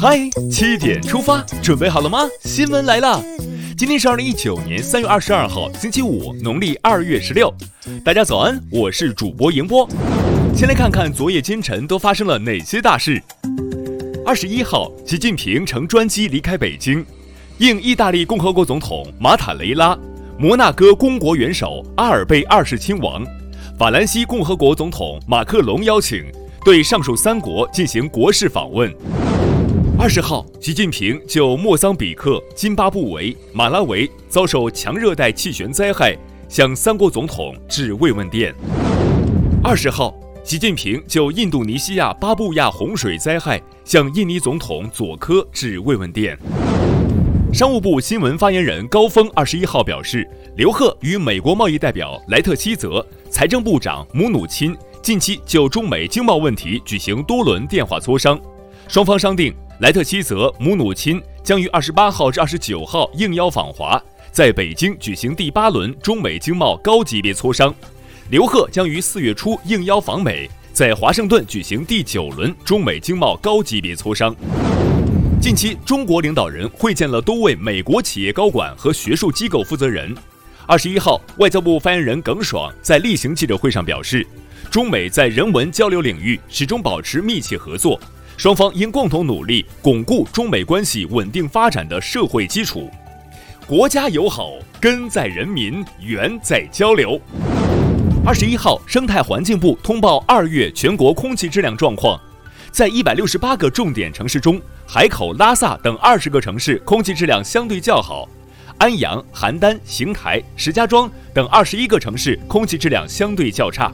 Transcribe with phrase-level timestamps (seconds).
[0.00, 0.18] 嗨，
[0.50, 2.20] 七点出发，准备好了吗？
[2.40, 3.22] 新闻来了，
[3.76, 7.52] 今天是二零一九年三月二十二号，星期五，农历二月十六。
[8.02, 9.86] 大家早安，我是主播迎波。
[10.56, 13.22] 先来看看昨夜今晨都发生了哪些大事。
[14.24, 17.04] 二十一号，习近平乘专机离开北京，
[17.58, 19.94] 应意大利共和国总统马塔雷拉、
[20.38, 23.22] 摩纳哥公国元首阿尔贝二世亲王、
[23.78, 26.24] 法兰西共和国总统马克龙邀请，
[26.64, 28.90] 对上述三国进行国事访问。
[30.02, 36.16] 二十号，习近平就莫桑比克、津巴布韦、马拉维遭受强热带气旋灾害，
[36.48, 38.54] 向三国总统致慰问电。
[39.62, 46.34] 二十号，习近平就印度尼西亚巴布亚洪水灾害，向印尼总统佐科致慰问电。
[47.52, 58.40] 商务部新闻发言人高峰二十一号表示，刘鹤与美国贸易代表莱特希泽、财政部长姆努钦近期就中美经贸问题举行多轮电话磋商，
[58.88, 59.54] 双方商定。
[59.80, 63.98] 莱特希泽、姆努钦将于二十八号至二十九号应邀访华，
[64.30, 67.74] 在北京举行第八轮中美经贸高级别磋商。
[68.28, 74.36] 刘鹤将于四月初应邀访美，在华盛顿举行第九轮中美经贸高级别磋商。
[75.40, 80.14] 近期，中国领导人会见了多位美国企业高管和学术机构负责人。
[80.66, 84.26] 二十一号，外交部发言人耿爽在例行记者会上表示，
[84.70, 87.98] 中美在人文交流领域始终保持密切合作。
[88.40, 92.90] 双方应共同努力，巩固中美关系稳定发展的社会基础。
[93.66, 97.20] 国家友好，根在人民，源在交流。
[98.24, 102.18] 二十一号，生态环境部通报二月全国空气质量状况，
[102.70, 108.26] 在一百六十八个重点城市中，海口、拉萨等二十个城市空气质量相对较好；
[108.78, 113.92] 安阳、邯郸、邢台、石家庄等二十一个城市空气质量相对较差。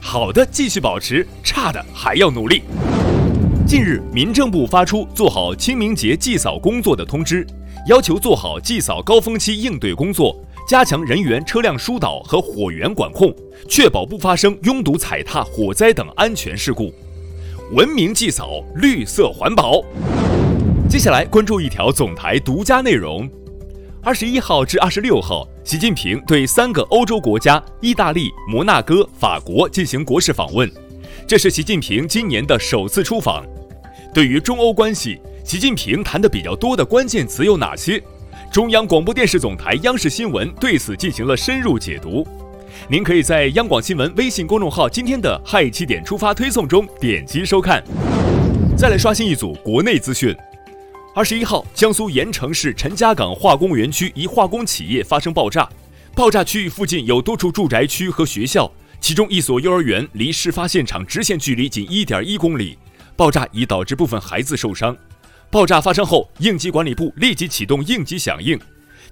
[0.00, 2.62] 好的继续保持，差的还要努力。
[3.66, 7.44] 近日，民政部发出做好清明节祭扫工作的通知，
[7.88, 13.34] 要求做好祭扫高峰期应对工作，加强人员、车辆疏导和火源管控，
[13.68, 16.94] 确保不发生拥堵、踩踏、火灾等安全事故。
[17.72, 19.82] 文明祭扫，绿色环保。
[20.88, 23.28] 接下来关注一条总台独家内容：
[24.00, 30.70] 二十一号至二十六号，习近平对三个欧洲国家——意大利、摩纳哥、法国进行国事访问，
[31.24, 33.44] 这是习近平今年的首次出访。
[34.12, 38.02] 对于中欧关系，习近平谈的比较多的关键词有哪些？
[38.50, 42.26] 中央广播电视总台央视新闻对此进行了深入解读。
[42.88, 47.82] 您可以在央广新闻微信公众号今天的“嗨七点出发”推送中点击收看。
[48.76, 50.36] 再来刷新一组国内资讯。
[51.14, 55.68] 二十一号，江苏盐城市陈家港化工园区一化工企业发生爆炸，
[56.14, 58.70] 爆炸区域附近有多处住宅区和学校，
[59.06, 62.76] 其中一所幼儿园离事发现场直线距离仅一点一公里。
[63.14, 64.96] 爆炸已导致部分孩子受伤。
[65.48, 68.58] 爆炸发生后，应急管理部立即启动应急响应。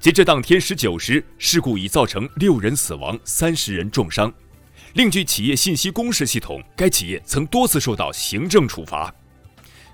[0.00, 4.34] 截至当天十九时，事故已造成六人死亡，三十人重伤。
[4.94, 9.14] 另据企业信息公示系统，该企业曾多次受到行政处罚。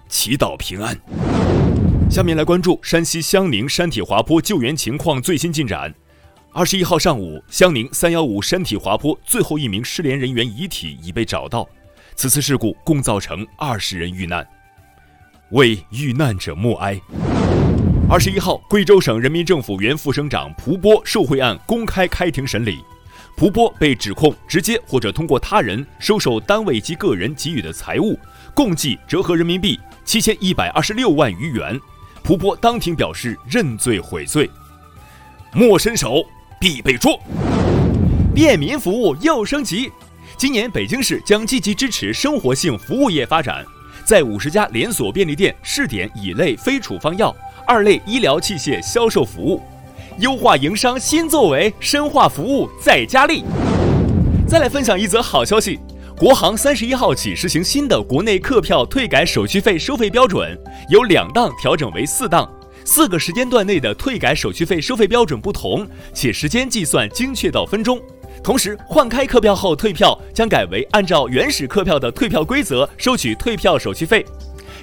[0.08, 0.98] 祈祷平安。
[2.10, 5.94] 下面来关注山西襄宁山体滑坡救援情况最新进展。
[6.52, 11.68] 二十一号上午，湘宁三幺五山体滑坡最后一名失联人员遗体已被找到。
[12.16, 14.44] 此次事故共造成二十人遇难，
[15.50, 17.00] 为遇难者默哀。
[18.08, 22.80] 二十一号，贵州省人民政府原副省长蒲波受贿案公开开庭审理。
[23.36, 28.18] 蒲波被指控直接或者通过他人收受单位及个人给予的财物，
[28.54, 31.80] 共计折合人民币七千一百二十六万余元。
[32.24, 34.50] 蒲波当庭表示认罪悔罪，
[35.54, 36.22] 莫伸手
[36.60, 37.18] 必被捉。
[38.34, 39.90] 便民服务又升级。
[40.36, 43.64] 今年，北京市将积极支持生活性服务业发展，
[44.04, 47.34] 在五十家连锁便利店试点乙类非处方药、
[47.66, 49.62] 二类医疗器械销售服务，
[50.18, 53.42] 优化营商新作为，深化服务再加力。
[54.46, 55.78] 再来分享一则好消息：
[56.14, 60.58] 国航三十一号起实行新的国内客票退改手续费收费标准，
[60.90, 62.50] 由两档调整为四档，
[62.84, 68.00] 四个时间段内的退改手续费收费标准不同，且时间计算精确到分钟。
[68.42, 74.24] 同时，换开客票后退票将改为按照原始客票的退票规则收取退票手续费，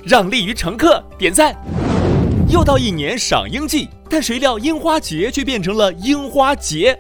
[0.03, 1.55] 让利于乘客，点赞。
[2.49, 6.97] 又到一年赏樱季，但谁料樱花节却变成了樱花节。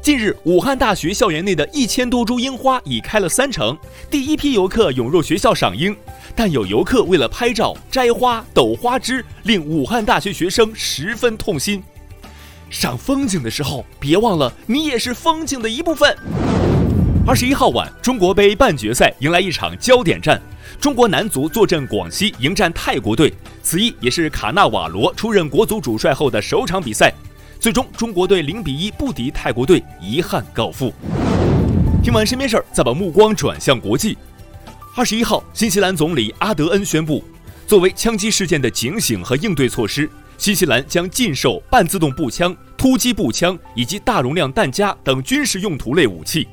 [0.00, 3.76] 近日，武汉大学校园内的一千多株樱花已开了三成，
[4.10, 5.96] 第一批游客涌入学校赏樱，
[6.38, 11.82] 但有游客为了拍照摘花抖花枝，令武汉大学学生十分痛心。
[12.68, 16.14] 赏风景的时候，别忘了你也是风景的一部分。
[17.26, 20.40] 二十一号晚，中国杯半决赛迎来一场焦点战，
[20.78, 23.32] 中国男足坐镇广西迎战泰国队。
[23.62, 27.10] 此役也是卡纳瓦罗出任国足主帅后的首场比赛。
[27.58, 30.92] 最终，中国队零比一不敌泰国队，遗憾告负。
[32.02, 34.18] 听完身边事儿，再把目光转向国际。
[34.96, 37.22] 二十一号，新西兰总理阿德恩宣布，
[37.66, 46.48] 作为枪击事件的警醒和应对措施，新西兰将禁售半自动步枪、突击步枪以及大容量弹夹等军事用途类武器。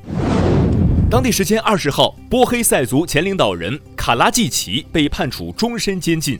[1.10, 6.38] 当地时间二十号，波黑塞族前领导人卡拉季奇被判处终身监禁。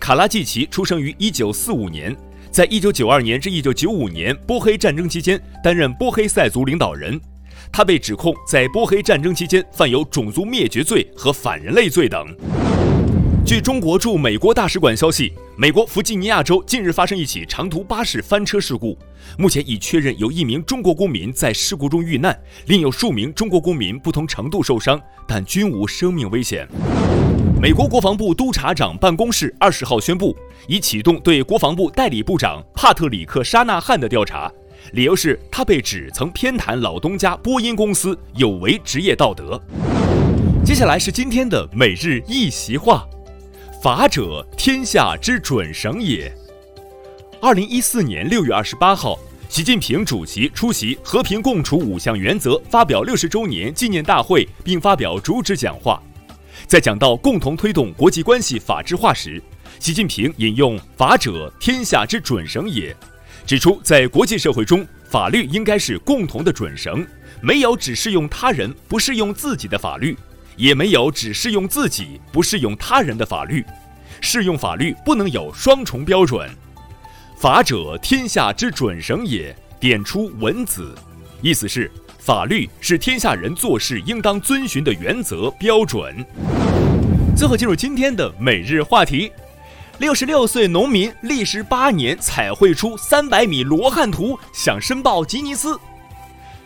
[0.00, 2.16] 卡拉季奇出生于一九四五年，
[2.50, 7.20] 在一九九二年至一九九五年波黑战争期间担任波黑塞族领导人。
[7.72, 12.26] 他被指控在波黑战争期间犯有种族灭绝罪和反人类罪等。
[13.46, 18.96] 据中国驻美国大使馆消息，美国弗吉尼亚州近日发生一起长途巴士翻车事故，
[19.36, 22.34] 目前已确认有一名中国公民在事故中遇难，
[22.68, 24.98] 另有数名中国公民不同程度受伤，
[25.28, 26.66] 但均无生命危险。
[27.60, 30.34] 美国国防部督察长办公室二十号宣布，
[30.66, 34.50] 已启动对国防部代理部长帕特里克·沙纳汉的调查，
[34.92, 39.60] 理由是他被指曾偏袒老东家波音公司，有违职业道德。
[40.64, 43.06] 接下来是今天的每日一席话。
[43.82, 46.32] 法者，天下之准绳也。
[47.40, 56.00] 二零一四年六月二十八号，习近平主席出席和平共处五项原则发表六十周年纪念大会，并发表主旨讲话。
[56.66, 59.42] 在讲到共同推动国际关系法治化时，
[59.78, 62.96] 习近平引用“法者，天下之准绳也”，
[63.46, 67.06] 指出在国际社会中，法律应该是共同的准绳，
[67.40, 70.16] 没有只适用他人不适用自己的法律。
[70.56, 73.64] 也没有只适用自己不适用他人的法律，
[74.20, 76.48] 适用法律不能有双重标准。
[77.36, 79.52] 法者，天下之准绳也。
[79.80, 80.94] 点出文子，
[81.42, 86.24] 意思是法律是天下人做事应当遵循的原则标准。
[87.36, 89.30] 最后进入今天的每日话题：
[90.04, 95.80] 六十六岁农民历时八年彩绘出三百米罗汉图，想申报吉尼斯。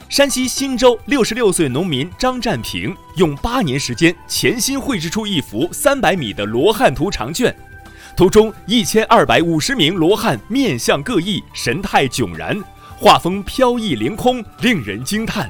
[0.08, 7.54] 山西忻州六十六岁农民张占平用八年时间潜心绘制出一幅三百米的罗汉图长卷，
[8.16, 12.60] 图中一千二百五十名罗汉面相各异，神态迥然，
[12.98, 15.48] 画风飘逸凌空，令人惊叹。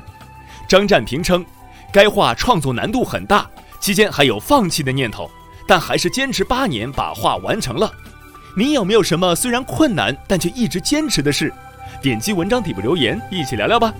[0.69, 1.43] 张占平称，
[1.91, 3.49] 该画创作难度很大，
[3.81, 5.31] 期间还有放弃的念头，
[5.69, 7.93] 但还是坚持八年把画完成了。
[8.57, 11.53] 你有没有什么虽然困难但却一直坚持的事？
[12.03, 13.93] 点击文章底部留言，一起聊聊吧。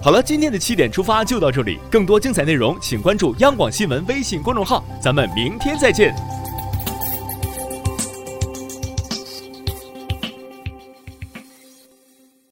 [0.00, 1.78] 好了，今天的七点出发就到这里。
[1.90, 4.84] 更多精彩内容，请关注央广新闻微信公众号。
[5.00, 6.31] 咱们明天再见。